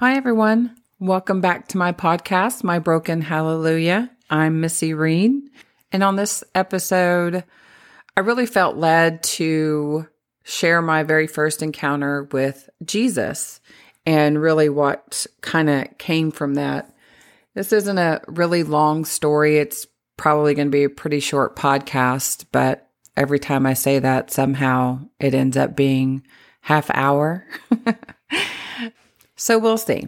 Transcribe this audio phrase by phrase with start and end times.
[0.00, 0.76] Hi, everyone.
[0.98, 4.10] Welcome back to my podcast, My Broken Hallelujah.
[4.30, 5.42] I'm Missy Reed.
[5.92, 7.44] And on this episode,
[8.16, 10.08] I really felt led to
[10.42, 13.60] share my very first encounter with Jesus
[14.06, 16.90] and really what kind of came from that.
[17.54, 19.58] This isn't a really long story.
[19.58, 19.86] It's
[20.16, 22.88] probably going to be a pretty short podcast, but
[23.18, 26.22] every time I say that, somehow it ends up being
[26.62, 27.46] half hour.
[29.40, 30.06] so we'll see.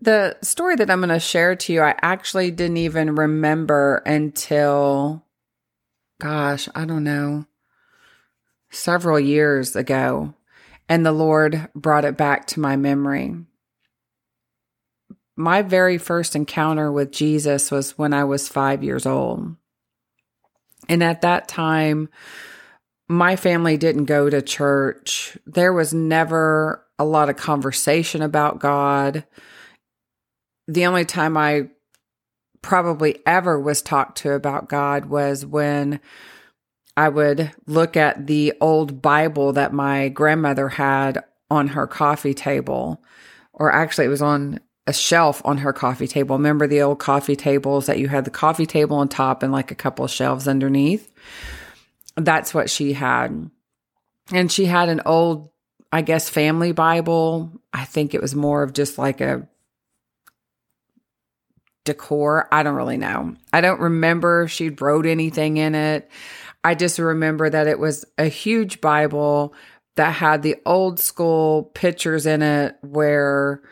[0.00, 5.24] The story that I'm going to share to you, I actually didn't even remember until,
[6.20, 7.46] gosh, I don't know,
[8.70, 10.34] several years ago.
[10.88, 13.34] And the Lord brought it back to my memory.
[15.34, 19.56] My very first encounter with Jesus was when I was five years old.
[20.88, 22.08] And at that time,
[23.08, 25.36] my family didn't go to church.
[25.44, 29.24] There was never a lot of conversation about God
[30.70, 31.68] the only time I
[32.62, 36.00] probably ever was talked to about God was when
[36.96, 43.02] I would look at the old Bible that my grandmother had on her coffee table,
[43.52, 46.36] or actually, it was on a shelf on her coffee table.
[46.36, 49.70] Remember the old coffee tables that you had the coffee table on top and like
[49.70, 51.12] a couple shelves underneath?
[52.16, 53.50] That's what she had.
[54.32, 55.50] And she had an old,
[55.92, 57.52] I guess, family Bible.
[57.72, 59.48] I think it was more of just like a
[61.84, 62.48] decor.
[62.52, 63.34] I don't really know.
[63.52, 66.10] I don't remember if she wrote anything in it.
[66.62, 69.54] I just remember that it was a huge Bible
[69.96, 73.62] that had the old school pictures in it where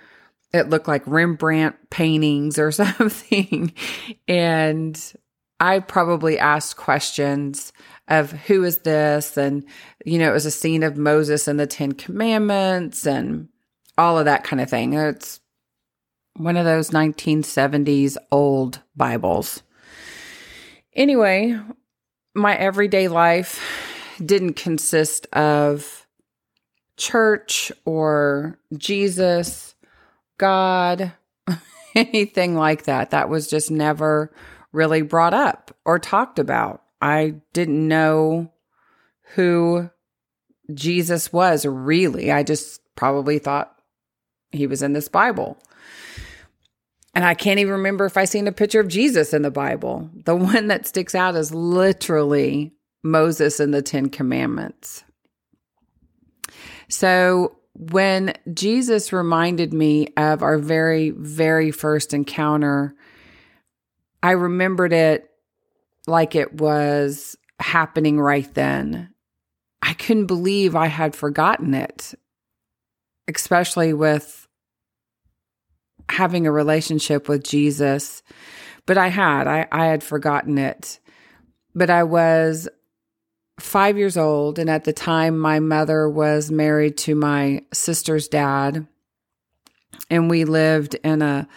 [0.53, 3.73] it looked like Rembrandt paintings or something.
[4.27, 5.13] and
[5.61, 7.73] I probably asked questions
[8.09, 9.37] of who is this?
[9.37, 9.65] And,
[10.05, 13.49] you know, it was a scene of Moses and the Ten Commandments and
[13.97, 14.95] all of that kind of thing.
[14.95, 15.41] It's
[16.37, 19.63] one of those 1970s old Bibles.
[20.95, 21.59] Anyway,
[22.35, 23.63] my everyday life
[24.25, 26.07] didn't consist of
[26.97, 29.75] church or Jesus,
[30.39, 31.13] God,
[31.95, 33.11] anything like that.
[33.11, 34.33] That was just never
[34.73, 36.83] really brought up or talked about.
[37.01, 38.53] I didn't know
[39.35, 39.91] who
[40.75, 42.33] Jesus was really.
[42.33, 43.75] I just probably thought
[44.51, 45.59] he was in this Bible.
[47.15, 50.11] And I can't even remember if I seen a picture of Jesus in the Bible.
[50.25, 55.05] The one that sticks out is literally Moses and the 10 commandments.
[56.89, 62.95] So when Jesus reminded me of our very very first encounter,
[64.23, 65.28] I remembered it
[66.09, 69.15] like it was happening right then.
[69.83, 72.15] I couldn't believe I had forgotten it,
[73.29, 74.47] especially with
[76.09, 78.23] having a relationship with Jesus,
[78.87, 80.99] but I had, I, I had forgotten it.
[81.75, 82.69] But I was
[83.61, 84.59] five years old.
[84.59, 88.87] And at the time, my mother was married to my sister's dad.
[90.11, 91.49] And we lived in a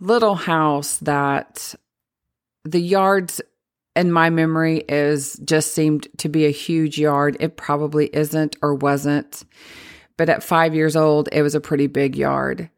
[0.00, 1.74] little house that
[2.64, 3.40] the yards
[3.96, 7.36] in my memory is just seemed to be a huge yard.
[7.40, 9.44] It probably isn't or wasn't.
[10.16, 12.70] But at five years old, it was a pretty big yard.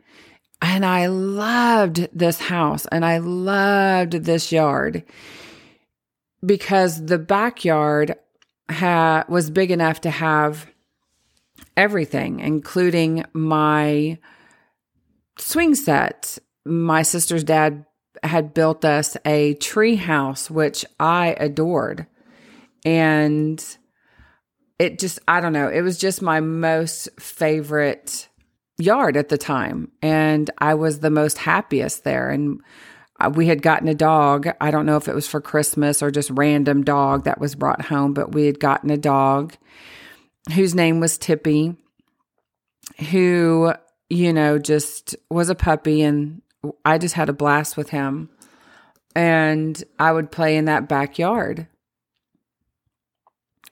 [0.63, 5.05] And I loved this house and I loved this yard
[6.45, 8.15] because the backyard
[8.71, 10.67] ha- was big enough to have
[11.77, 14.19] everything, including my
[15.39, 16.39] swing set.
[16.65, 17.85] My sister's dad
[18.23, 22.07] had built us a tree house, which I adored.
[22.85, 23.63] And
[24.79, 28.29] it just, I don't know, it was just my most favorite
[28.79, 32.61] yard at the time and I was the most happiest there and
[33.19, 34.49] uh, we had gotten a dog.
[34.61, 37.87] I don't know if it was for Christmas or just random dog that was brought
[37.87, 39.55] home, but we had gotten a dog
[40.53, 41.75] whose name was Tippy
[43.11, 43.73] who,
[44.09, 46.43] you know, just was a puppy and
[46.85, 48.31] I just had a blast with him.
[49.15, 51.69] And I would play in that backyard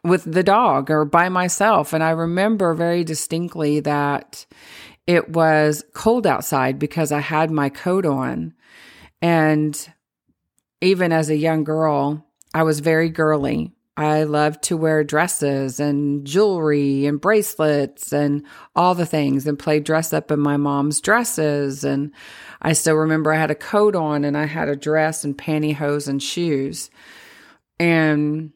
[0.02, 1.92] with the dog or by myself.
[1.92, 4.46] And I remember very distinctly that
[5.06, 8.54] it was cold outside because I had my coat on.
[9.20, 9.92] And
[10.80, 13.72] even as a young girl, I was very girly.
[13.96, 18.44] I loved to wear dresses and jewelry and bracelets and
[18.74, 21.84] all the things and play dress up in my mom's dresses.
[21.84, 22.12] And
[22.64, 26.08] I still remember I had a coat on and I had a dress and pantyhose
[26.08, 26.90] and shoes.
[27.78, 28.52] And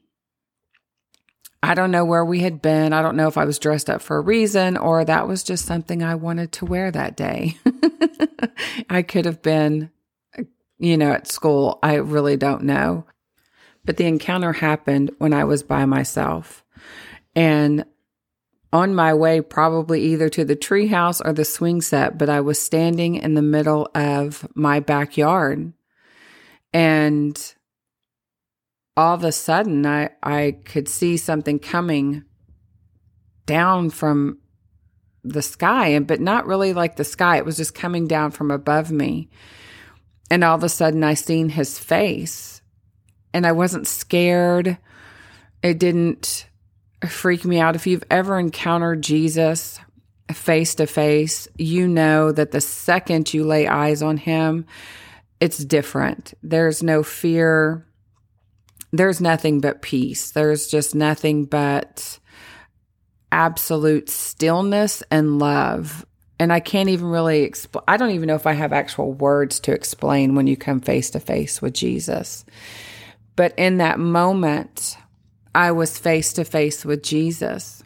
[1.63, 2.95] I don't know where we had been.
[2.95, 5.67] I don't know if I was dressed up for a reason or that was just
[5.67, 7.59] something I wanted to wear that day.
[8.91, 9.91] I could have been,
[10.79, 11.79] you know, at school.
[11.83, 13.05] I really don't know.
[13.85, 16.65] But the encounter happened when I was by myself.
[17.37, 17.85] And
[18.73, 22.61] on my way, probably either to the treehouse or the swing set, but I was
[22.61, 25.73] standing in the middle of my backyard.
[26.73, 27.55] And
[28.97, 32.25] all of a sudden, I, I could see something coming
[33.47, 34.39] down from
[35.25, 37.39] the sky, and but not really like the sky.
[37.39, 39.31] It was just coming down from above me.
[40.31, 42.61] And all of a sudden, I seen his face,
[43.33, 44.77] and I wasn't scared.
[45.63, 46.48] It didn't
[47.07, 47.77] freak me out.
[47.77, 49.79] If you've ever encountered Jesus
[50.33, 54.67] face to face, you know that the second you lay eyes on him,
[55.41, 56.35] it's different.
[56.43, 57.87] There's no fear.
[58.93, 60.31] There's nothing but peace.
[60.31, 62.19] There's just nothing but
[63.31, 66.05] absolute stillness and love.
[66.41, 69.61] And I can't even really explain, I don't even know if I have actual words
[69.61, 72.45] to explain when you come face to face with Jesus.
[73.37, 74.97] But in that moment,
[75.59, 77.83] I was face to face with Jesus.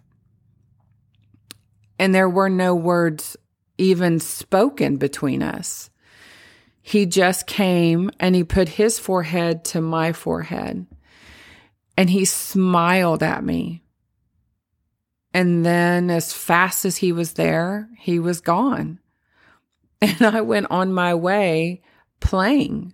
[1.98, 3.34] And there were no words
[3.78, 5.88] even spoken between us.
[6.82, 10.86] He just came and he put his forehead to my forehead
[11.96, 13.82] and he smiled at me.
[15.32, 18.98] And then, as fast as he was there, he was gone.
[20.02, 21.80] And I went on my way
[22.20, 22.92] playing.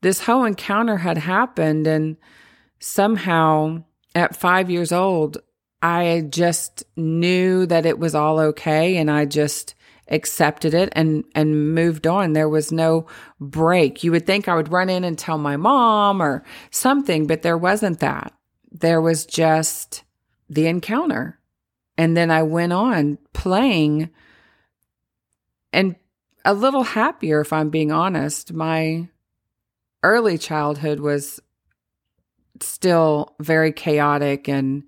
[0.00, 2.18] This whole encounter had happened, and
[2.78, 3.82] somehow
[4.16, 5.38] at five years old,
[5.82, 9.74] I just knew that it was all okay and I just
[10.08, 12.32] accepted it and and moved on.
[12.32, 13.06] There was no
[13.40, 14.02] break.
[14.02, 17.58] You would think I would run in and tell my mom or something, but there
[17.58, 18.32] wasn't that.
[18.72, 20.02] There was just
[20.48, 21.38] the encounter.
[21.98, 24.10] And then I went on playing
[25.72, 25.96] and
[26.44, 28.52] a little happier if I'm being honest.
[28.52, 29.08] My
[30.02, 31.40] early childhood was
[32.62, 34.84] still very chaotic and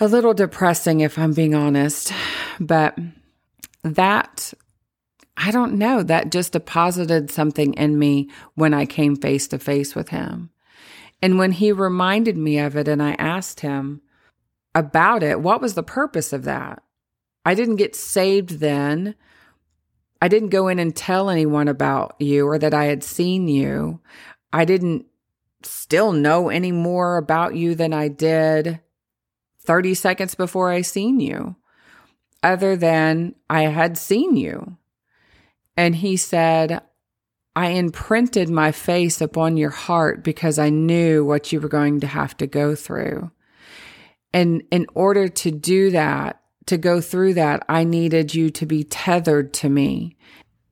[0.00, 2.12] a little depressing, if I'm being honest.
[2.58, 2.98] But
[3.82, 4.52] that,
[5.36, 9.94] I don't know, that just deposited something in me when I came face to face
[9.94, 10.50] with him.
[11.22, 14.00] And when he reminded me of it and I asked him
[14.74, 16.82] about it, what was the purpose of that?
[17.44, 19.14] I didn't get saved then.
[20.22, 24.00] I didn't go in and tell anyone about you or that I had seen you.
[24.52, 25.06] I didn't
[25.62, 28.80] still know any more about you than I did
[29.64, 31.56] 30 seconds before I seen you,
[32.42, 34.76] other than I had seen you.
[35.76, 36.82] And he said,
[37.54, 42.06] I imprinted my face upon your heart because I knew what you were going to
[42.06, 43.30] have to go through.
[44.32, 48.84] And in order to do that, to go through that, I needed you to be
[48.84, 50.16] tethered to me.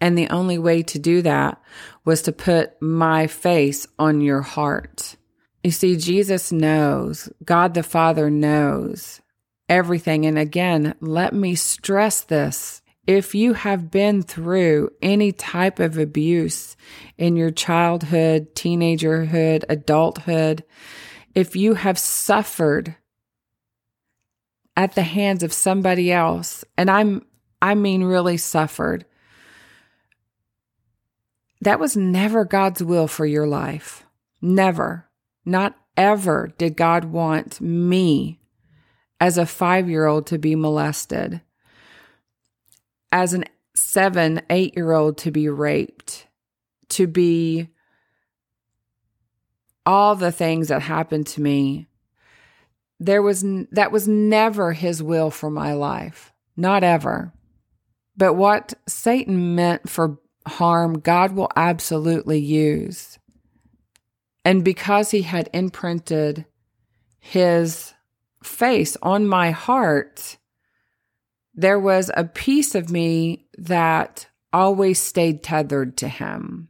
[0.00, 1.60] And the only way to do that
[2.04, 5.16] was to put my face on your heart.
[5.64, 9.20] You see, Jesus knows, God the Father knows
[9.68, 10.24] everything.
[10.24, 12.80] And again, let me stress this.
[13.06, 16.76] If you have been through any type of abuse
[17.16, 20.64] in your childhood, teenagerhood, adulthood,
[21.34, 22.96] if you have suffered
[24.76, 27.24] at the hands of somebody else, and I'm,
[27.60, 29.06] I mean, really suffered,
[31.60, 34.04] that was never God's will for your life.
[34.40, 35.08] Never.
[35.44, 38.40] Not ever did God want me
[39.20, 41.40] as a five year old to be molested,
[43.10, 43.42] as a
[43.74, 46.26] seven, eight year old to be raped,
[46.90, 47.68] to be
[49.84, 51.86] all the things that happened to me.
[53.00, 56.32] There was, that was never his will for my life.
[56.56, 57.32] Not ever.
[58.16, 63.18] But what Satan meant for harm God will absolutely use.
[64.44, 66.46] And because he had imprinted
[67.20, 67.94] his
[68.42, 70.38] face on my heart,
[71.54, 76.68] there was a piece of me that always stayed tethered to him.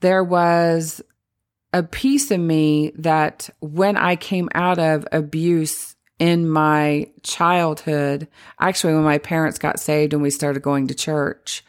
[0.00, 1.02] There was
[1.72, 8.28] a piece of me that when I came out of abuse in my childhood,
[8.60, 11.64] actually, when my parents got saved and we started going to church,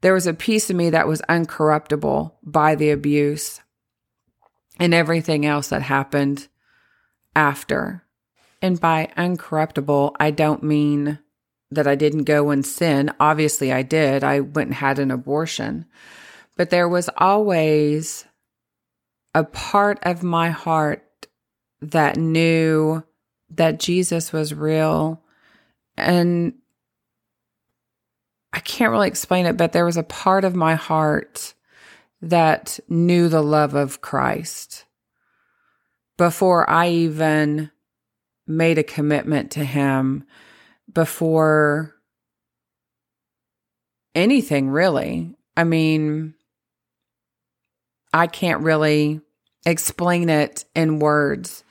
[0.00, 3.60] there was a piece of me that was uncorruptible by the abuse
[4.78, 6.48] and everything else that happened
[7.36, 8.04] after.
[8.62, 11.18] And by uncorruptible, I don't mean
[11.70, 13.12] that I didn't go and sin.
[13.20, 14.24] Obviously, I did.
[14.24, 15.86] I went and had an abortion.
[16.56, 18.24] But there was always
[19.34, 21.04] a part of my heart
[21.80, 23.02] that knew
[23.50, 25.22] that Jesus was real.
[25.96, 26.54] And
[28.52, 31.54] I can't really explain it, but there was a part of my heart
[32.22, 34.84] that knew the love of Christ
[36.18, 37.70] before I even
[38.46, 40.24] made a commitment to Him,
[40.92, 41.94] before
[44.14, 45.34] anything really.
[45.56, 46.34] I mean,
[48.12, 49.20] I can't really
[49.64, 51.64] explain it in words.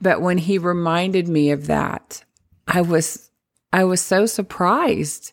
[0.00, 2.24] But when he reminded me of that,
[2.66, 3.31] I was
[3.72, 5.32] I was so surprised.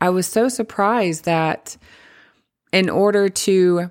[0.00, 1.76] I was so surprised that
[2.72, 3.90] in order to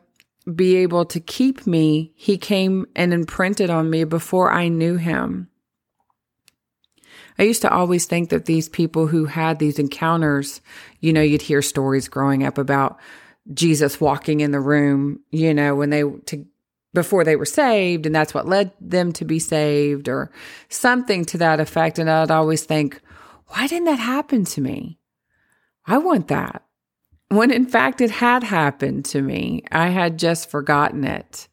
[0.53, 5.49] be able to keep me, he came and imprinted on me before I knew him.
[7.39, 10.61] I used to always think that these people who had these encounters,
[10.99, 12.99] you know, you'd hear stories growing up about
[13.53, 16.45] Jesus walking in the room, you know, when they to
[16.93, 20.29] before they were saved and that's what led them to be saved or
[20.69, 23.01] something to that effect and I'd always think,
[23.53, 24.99] why didn't that happen to me?
[25.85, 26.63] I want that.
[27.29, 29.63] When in fact it had happened to me.
[29.71, 31.47] I had just forgotten it.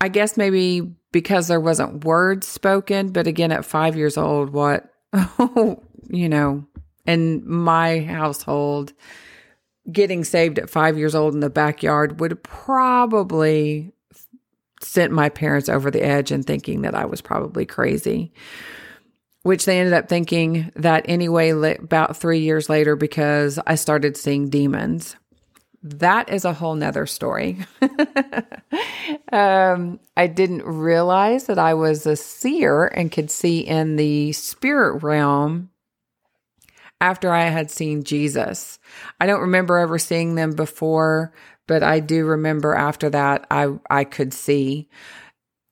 [0.00, 4.92] I guess maybe because there wasn't words spoken, but again at 5 years old what
[6.08, 6.64] you know,
[7.06, 8.92] in my household
[9.90, 13.92] getting saved at five years old in the backyard would probably
[14.82, 18.32] sent my parents over the edge and thinking that I was probably crazy,
[19.42, 24.50] which they ended up thinking that anyway, about three years later, because I started seeing
[24.50, 25.16] demons.
[25.82, 27.58] That is a whole nother story.
[29.32, 35.02] um, I didn't realize that I was a seer and could see in the spirit
[35.02, 35.70] realm
[37.00, 38.78] after I had seen Jesus.
[39.18, 41.32] I don't remember ever seeing them before,
[41.66, 44.88] but I do remember after that I I could see.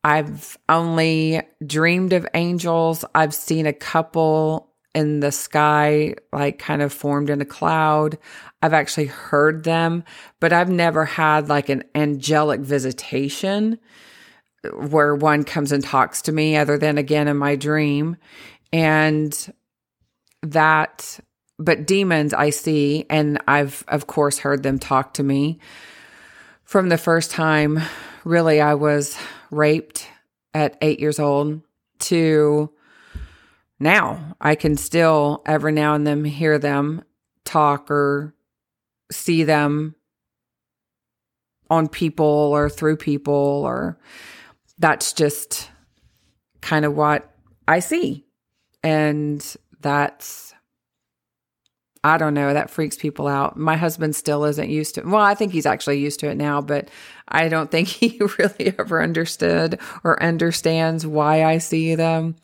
[0.09, 3.05] I've only dreamed of angels.
[3.15, 8.17] I've seen a couple in the sky, like kind of formed in a cloud.
[8.63, 10.05] I've actually heard them,
[10.41, 13.79] but I've never had like an angelic visitation
[14.73, 18.17] where one comes and talks to me other than again in my dream.
[18.73, 19.53] And
[20.43, 21.21] that
[21.59, 25.59] but demons I see and I've of course heard them talk to me
[26.65, 27.81] from the first time
[28.25, 29.19] really I was
[29.51, 30.09] raped
[30.55, 31.63] at 8 years old
[32.01, 32.71] to
[33.81, 37.03] now I can still every now and then hear them
[37.45, 38.35] talk or
[39.11, 39.95] see them
[41.71, 43.99] on people or through people or
[44.79, 45.71] that's just
[46.61, 47.35] kind of what
[47.67, 48.25] I see
[48.83, 49.45] and
[49.81, 50.55] that's
[52.05, 53.57] I don't know, that freaks people out.
[53.57, 55.03] My husband still isn't used to.
[55.03, 56.91] Well, I think he's actually used to it now, but
[57.29, 62.37] I don't think he really ever understood or understands why I see them.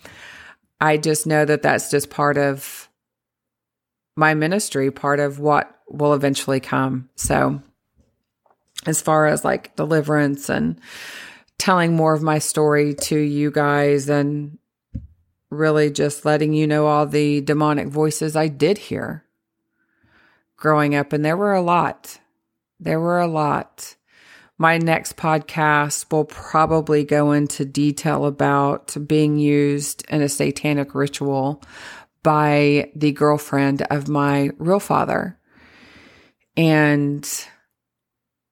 [0.80, 2.88] I just know that that's just part of
[4.16, 7.08] my ministry, part of what will eventually come.
[7.16, 7.62] So,
[8.86, 10.78] as far as like deliverance and
[11.58, 14.58] telling more of my story to you guys and
[15.50, 19.24] really just letting you know all the demonic voices I did hear
[20.56, 22.18] growing up, and there were a lot.
[22.80, 23.96] There were a lot.
[24.56, 31.62] My next podcast will probably go into detail about being used in a satanic ritual
[32.22, 35.38] by the girlfriend of my real father
[36.56, 37.28] and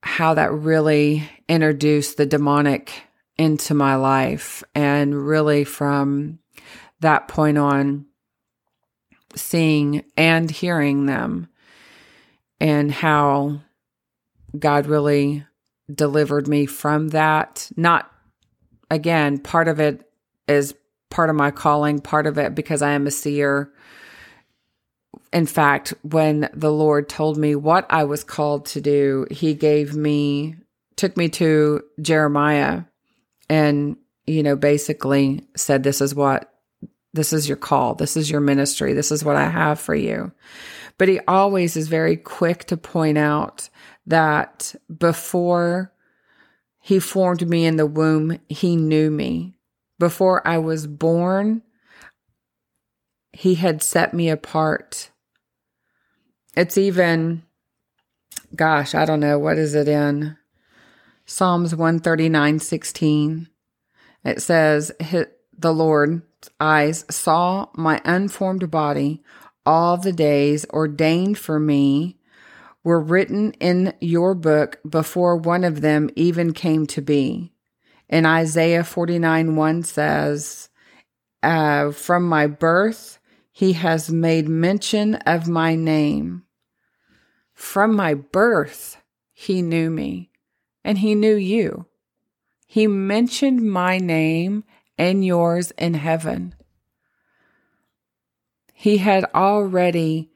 [0.02, 2.92] how that really introduced the demonic
[3.38, 4.64] into my life.
[4.74, 6.40] And really, from
[7.00, 8.06] that point on,
[9.34, 11.48] seeing and hearing them
[12.60, 13.60] and how
[14.58, 15.44] God really
[15.92, 17.70] delivered me from that.
[17.76, 18.10] Not,
[18.90, 20.08] again, part of it
[20.48, 20.74] is
[21.10, 23.72] part of my calling, part of it because I am a seer.
[25.32, 29.94] In fact, when the Lord told me what I was called to do, He gave
[29.94, 30.56] me,
[30.96, 32.84] took me to Jeremiah
[33.48, 33.96] and,
[34.26, 36.52] you know, basically said, This is what,
[37.14, 37.94] this is your call.
[37.94, 38.94] This is your ministry.
[38.94, 40.32] This is what I have for you.
[40.98, 43.68] But he always is very quick to point out
[44.06, 45.92] that before
[46.80, 49.54] he formed me in the womb, he knew me.
[49.98, 51.62] Before I was born,
[53.32, 55.10] he had set me apart.
[56.56, 57.44] It's even,
[58.54, 60.36] gosh, I don't know, what is it in?
[61.24, 63.48] Psalms 139 16.
[64.24, 69.22] It says, The Lord's eyes saw my unformed body
[69.64, 72.18] all the days ordained for me
[72.84, 77.52] were written in your book before one of them even came to be.
[78.08, 80.68] In Isaiah 49 1 says,
[81.42, 83.18] uh, From my birth,
[83.50, 86.42] he has made mention of my name.
[87.52, 88.96] From my birth,
[89.32, 90.30] he knew me,
[90.84, 91.86] and he knew you.
[92.66, 94.64] He mentioned my name
[94.98, 96.54] and yours in heaven.
[98.72, 100.31] He had already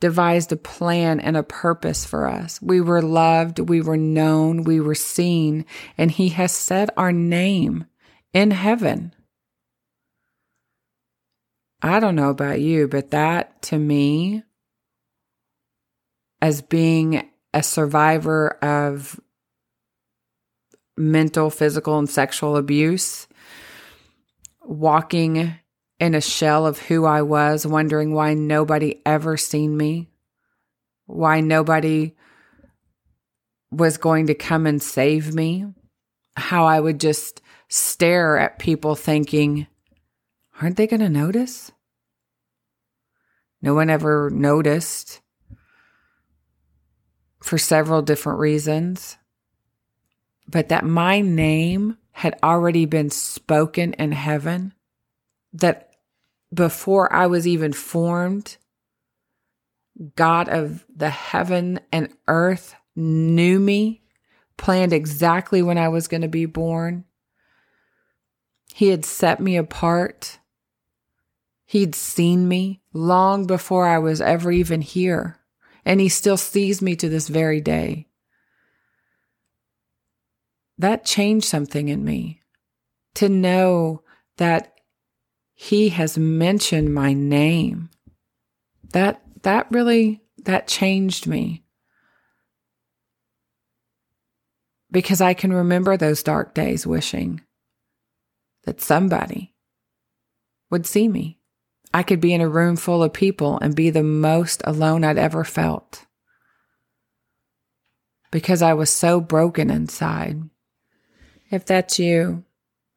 [0.00, 2.60] devised a plan and a purpose for us.
[2.60, 5.66] We were loved, we were known, we were seen,
[5.96, 7.84] and He has set our name
[8.32, 9.14] in heaven.
[11.82, 14.42] I don't know about you, but that to me,
[16.42, 19.20] as being a survivor of
[20.96, 23.26] mental, physical, and sexual abuse,
[24.62, 25.54] walking
[26.00, 30.08] in a shell of who I was, wondering why nobody ever seen me,
[31.06, 32.16] why nobody
[33.70, 35.66] was going to come and save me,
[36.36, 39.66] how I would just stare at people thinking,
[40.60, 41.70] aren't they going to notice?
[43.62, 45.20] No one ever noticed
[47.42, 49.18] for several different reasons,
[50.48, 54.72] but that my name had already been spoken in heaven,
[55.52, 55.89] that
[56.52, 58.56] before I was even formed,
[60.16, 64.02] God of the heaven and earth knew me,
[64.56, 67.04] planned exactly when I was going to be born.
[68.74, 70.38] He had set me apart.
[71.66, 75.38] He'd seen me long before I was ever even here,
[75.84, 78.06] and He still sees me to this very day.
[80.78, 82.40] That changed something in me
[83.14, 84.02] to know
[84.38, 84.69] that
[85.62, 87.90] he has mentioned my name.
[88.94, 91.64] That that really that changed me.
[94.90, 97.42] Because I can remember those dark days wishing
[98.64, 99.54] that somebody
[100.70, 101.38] would see me.
[101.92, 105.18] I could be in a room full of people and be the most alone I'd
[105.18, 106.06] ever felt.
[108.30, 110.40] Because I was so broken inside.
[111.50, 112.44] If that's you,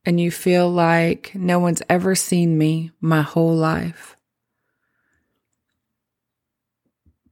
[0.05, 4.17] and you feel like no one's ever seen me my whole life.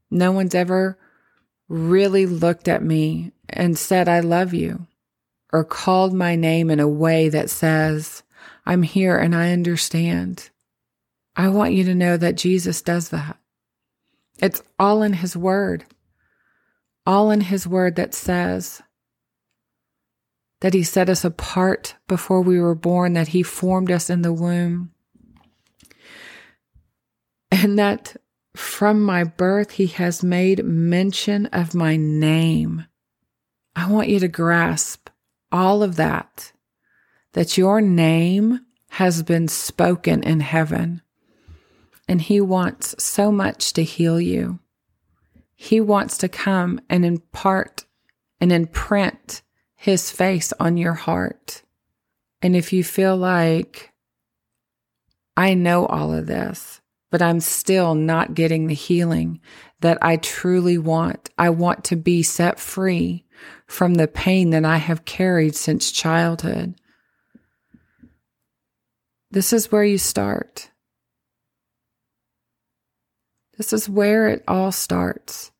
[0.10, 0.98] No one's ever
[1.68, 4.88] really looked at me and said, I love you,
[5.54, 8.24] or called my name in a way that says,
[8.66, 10.50] I'm here and I understand.
[11.36, 13.38] I want you to know that Jesus does that.
[14.40, 15.86] It's all in His Word,
[17.06, 18.82] all in His Word that says,
[20.62, 24.34] that He set us apart before we were born, that He formed us in the
[24.34, 24.92] womb,
[27.52, 28.16] and that
[28.56, 32.86] from my birth He has made mention of my name.
[33.76, 35.10] I want you to grasp
[35.52, 36.52] all of that,
[37.34, 41.02] that your name has been spoken in heaven,
[42.08, 44.60] and He wants so much to heal you.
[45.56, 47.86] He wants to come and impart
[48.40, 49.42] and imprint
[49.82, 51.64] his face on your heart.
[52.40, 53.92] And if you feel like,
[55.36, 59.42] I know all of this, but I'm still not getting the healing
[59.80, 63.26] that I truly want, I want to be set free
[63.66, 66.76] from the pain that I have carried since childhood.
[69.32, 70.70] This is where you start.
[73.58, 75.52] This is where it all starts.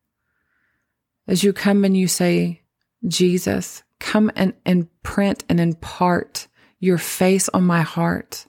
[1.28, 2.62] As you come and you say,
[3.08, 6.48] Jesus, Come and imprint and impart
[6.80, 8.48] your face on my heart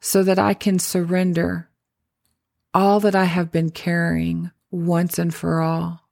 [0.00, 1.70] so that I can surrender
[2.74, 6.08] all that I have been carrying once and for all.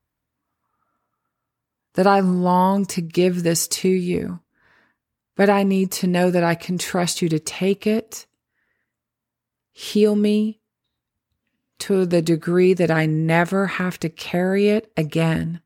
[1.95, 4.39] That I long to give this to you,
[5.35, 8.27] but I need to know that I can trust you to take it,
[9.73, 10.61] heal me
[11.81, 15.61] to the degree that I never have to carry it again.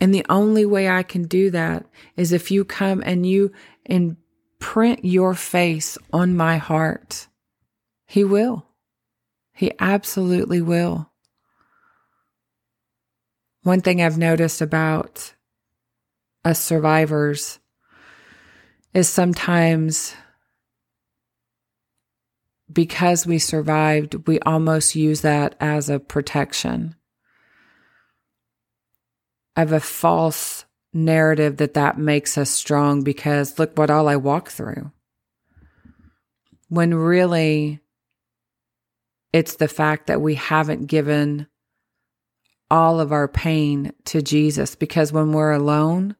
[0.00, 1.84] And the only way I can do that
[2.16, 3.52] is if you come and you
[3.84, 7.28] imprint your face on my heart.
[8.06, 8.66] He will.
[9.52, 11.10] He absolutely will.
[13.62, 15.34] One thing I've noticed about
[16.46, 17.58] us survivors
[18.94, 20.14] is sometimes
[22.72, 26.94] because we survived, we almost use that as a protection
[29.62, 34.50] of a false narrative that that makes us strong because look what all I walk
[34.50, 34.90] through.
[36.68, 37.80] When really
[39.32, 41.46] it's the fact that we haven't given
[42.70, 46.16] all of our pain to Jesus because when we're alone,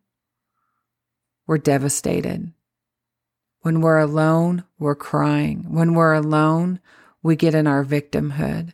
[1.46, 2.52] we're devastated.
[3.62, 5.66] When we're alone, we're crying.
[5.68, 6.80] When we're alone,
[7.22, 8.72] we get in our victimhood.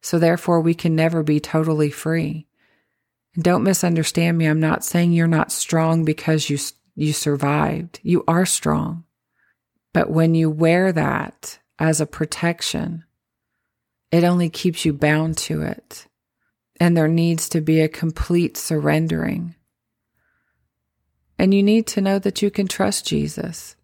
[0.00, 2.46] So therefore, we can never be totally free.
[3.38, 4.46] Don't misunderstand me.
[4.46, 6.58] I'm not saying you're not strong because you,
[6.94, 8.00] you survived.
[8.02, 9.04] You are strong.
[9.92, 13.04] But when you wear that as a protection,
[14.10, 16.06] it only keeps you bound to it.
[16.78, 19.54] And there needs to be a complete surrendering.
[21.38, 23.76] And you need to know that you can trust Jesus.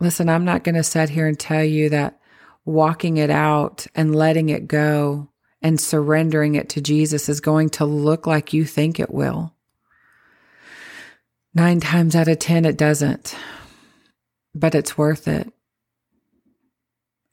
[0.00, 2.20] Listen, I'm not going to sit here and tell you that
[2.64, 5.30] walking it out and letting it go
[5.64, 9.54] and surrendering it to Jesus is going to look like you think it will.
[11.54, 13.34] Nine times out of 10, it doesn't,
[14.54, 15.50] but it's worth it.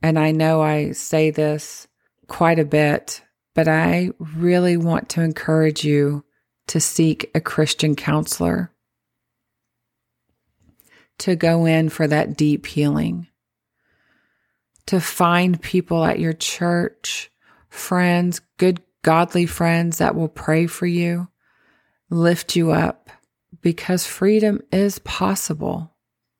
[0.01, 1.87] And I know I say this
[2.27, 3.21] quite a bit,
[3.53, 6.23] but I really want to encourage you
[6.67, 8.71] to seek a Christian counselor,
[11.17, 13.27] to go in for that deep healing,
[14.85, 17.30] to find people at your church,
[17.71, 21.29] friends, good, godly friends that will pray for you,
[22.09, 23.09] lift you up,
[23.61, 25.95] because freedom is possible.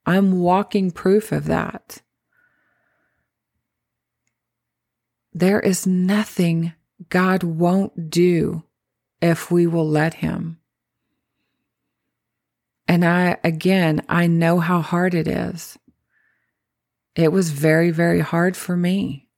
[0.06, 2.02] I'm walking proof of that.
[5.34, 6.74] There is nothing
[7.10, 8.64] God won't do
[9.22, 10.60] if we will let Him.
[12.88, 15.78] And I, again, I know how hard it is.
[17.16, 19.30] It was very, very hard for me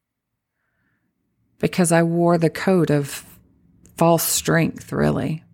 [1.63, 3.25] because I wore the coat of
[3.95, 5.45] false strength, really.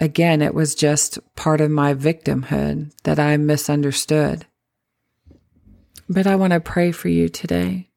[0.00, 4.46] Again, it was just part of my victimhood that I misunderstood.
[6.08, 7.90] But I want to pray for you today.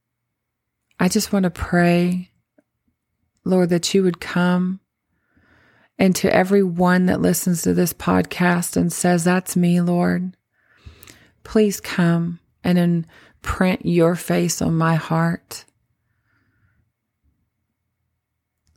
[0.99, 2.29] I just want to pray,
[3.45, 4.81] Lord, that you would come
[5.97, 10.35] and to everyone that listens to this podcast and says, That's me, Lord.
[11.45, 15.63] Please come and imprint your face on my heart.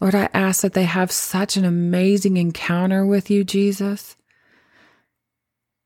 [0.00, 4.16] Lord, I ask that they have such an amazing encounter with you, Jesus,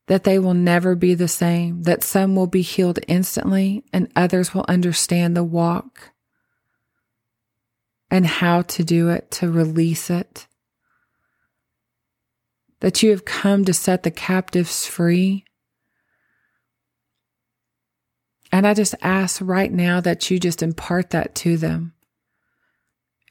[0.07, 4.53] that they will never be the same, that some will be healed instantly and others
[4.53, 6.11] will understand the walk
[8.11, 10.45] and how to do it, to release it.
[12.81, 15.45] That you have come to set the captives free.
[18.51, 21.93] And I just ask right now that you just impart that to them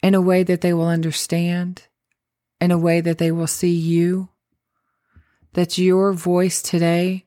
[0.02, 1.86] in a way that they will understand,
[2.60, 4.28] in a way that they will see you,
[5.52, 7.26] that your voice today,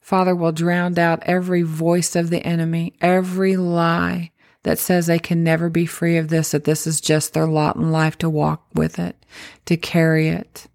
[0.00, 5.42] Father, will drown out every voice of the enemy, every lie that says they can
[5.42, 8.66] never be free of this, that this is just their lot in life to walk
[8.74, 9.24] with it,
[9.64, 10.66] to carry it.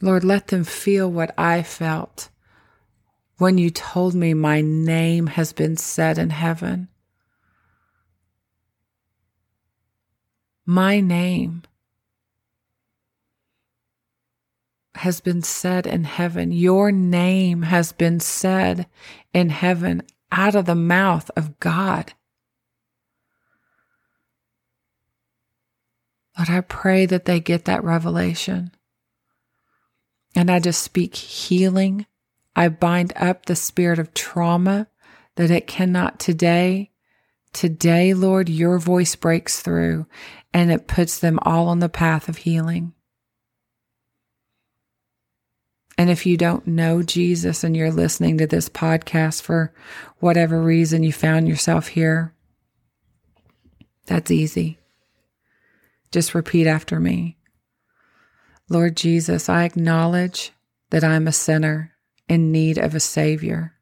[0.00, 2.28] Lord, let them feel what I felt
[3.38, 6.88] when you told me my name has been said in heaven.
[10.66, 11.62] My name
[14.96, 16.50] has been said in heaven.
[16.50, 18.86] Your name has been said
[19.32, 22.12] in heaven out of the mouth of God.
[26.36, 28.72] Lord, I pray that they get that revelation.
[30.34, 32.06] And I just speak healing.
[32.56, 34.88] I bind up the spirit of trauma
[35.36, 36.90] that it cannot today.
[37.52, 40.06] Today, Lord, your voice breaks through
[40.52, 42.92] and it puts them all on the path of healing.
[45.96, 49.74] And if you don't know Jesus and you're listening to this podcast for
[50.18, 52.34] whatever reason you found yourself here,
[54.06, 54.78] that's easy.
[56.12, 57.36] Just repeat after me.
[58.68, 60.52] Lord Jesus, I acknowledge
[60.90, 61.92] that I'm a sinner
[62.28, 63.74] in need of a Savior.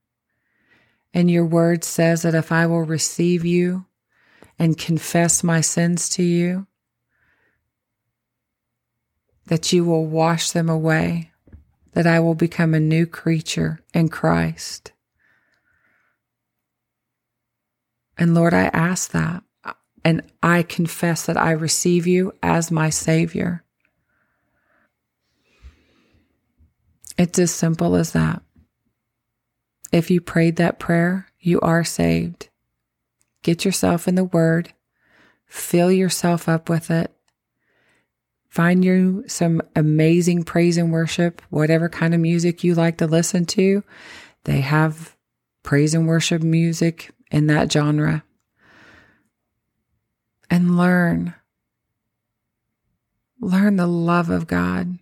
[1.13, 3.87] And your word says that if I will receive you
[4.59, 6.67] and confess my sins to you,
[9.47, 11.31] that you will wash them away
[11.97, 14.93] that I will become a new creature in Christ.
[18.19, 19.43] And Lord, I ask that.
[20.05, 23.65] And I confess that I receive you as my Savior.
[27.19, 28.43] It's as simple as that.
[29.93, 32.49] If you prayed that prayer, you are saved.
[33.43, 34.75] Get yourself in the Word,
[35.47, 37.17] fill yourself up with it,
[38.57, 43.45] Find you some amazing praise and worship, whatever kind of music you like to listen
[43.45, 43.85] to.
[44.45, 45.15] They have
[45.63, 48.25] praise and worship music in that genre.
[50.49, 51.35] And learn
[53.43, 55.01] Learn the love of God.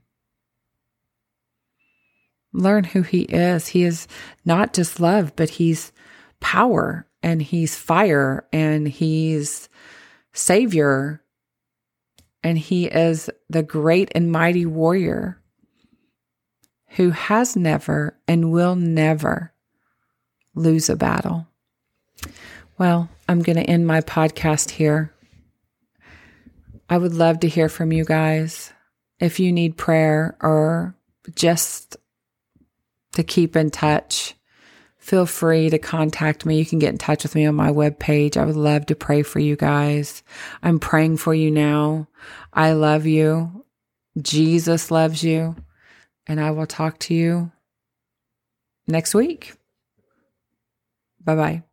[2.54, 3.68] Learn who He is.
[3.68, 4.08] He is
[4.44, 5.92] not just love, but He's
[6.40, 9.68] power and He's fire and He's
[10.32, 11.22] Savior
[12.42, 15.40] and He is the great and mighty warrior
[16.90, 19.52] who has never and will never
[20.54, 21.48] lose a battle.
[22.78, 25.12] Well, I'm going to end my podcast here.
[26.88, 28.72] I would love to hear from you guys.
[29.18, 30.94] If you need prayer or
[31.34, 31.96] just
[33.14, 34.34] to keep in touch,
[34.98, 36.58] feel free to contact me.
[36.58, 38.36] You can get in touch with me on my webpage.
[38.36, 40.22] I would love to pray for you guys.
[40.62, 42.08] I'm praying for you now.
[42.52, 43.64] I love you.
[44.20, 45.56] Jesus loves you.
[46.26, 47.52] And I will talk to you
[48.86, 49.54] next week.
[51.22, 51.62] Bye bye.